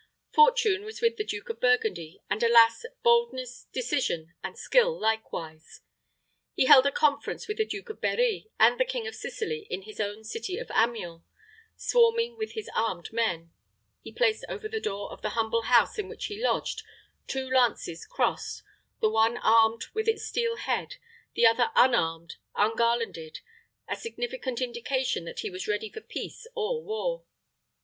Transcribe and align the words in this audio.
Fortune 0.33 0.83
was 0.83 0.99
with 0.99 1.17
the 1.17 1.23
Duke 1.23 1.47
of 1.49 1.59
Burgundy, 1.61 2.23
and 2.27 2.41
alas! 2.41 2.87
boldness, 3.03 3.67
decision, 3.71 4.33
and 4.43 4.57
skill 4.57 4.99
likewise. 4.99 5.81
He 6.55 6.65
held 6.65 6.87
a 6.87 6.91
conference 6.91 7.47
with 7.47 7.57
the 7.57 7.67
Duke 7.67 7.87
of 7.91 8.01
Berri, 8.01 8.49
and 8.59 8.79
the 8.79 8.83
King 8.85 9.05
of 9.05 9.13
Sicily 9.13 9.67
in 9.69 9.83
his 9.83 9.99
own 9.99 10.23
city 10.23 10.57
of 10.57 10.71
Amiens, 10.73 11.21
swarming 11.75 12.35
with 12.35 12.53
his 12.53 12.67
armed 12.75 13.13
men. 13.13 13.51
He 14.01 14.11
placed 14.11 14.43
over 14.49 14.67
the 14.67 14.79
door 14.79 15.11
of 15.11 15.21
the 15.21 15.37
humble 15.37 15.65
house 15.65 15.99
in 15.99 16.09
which 16.09 16.25
he 16.25 16.43
lodged 16.43 16.81
two 17.27 17.47
lances 17.47 18.07
crossed, 18.07 18.63
the 19.01 19.07
one 19.11 19.37
armed 19.37 19.85
with 19.93 20.07
its 20.07 20.25
steel 20.25 20.55
head, 20.55 20.95
the 21.35 21.45
other 21.45 21.69
unarmed, 21.75 22.37
ungarlanded 22.55 23.41
a 23.87 23.95
significant 23.95 24.61
indication 24.61 25.25
that 25.25 25.41
he 25.41 25.51
was 25.51 25.67
ready 25.67 25.91
for 25.91 26.01
peace 26.01 26.47
or 26.55 26.81
war. 26.83 27.23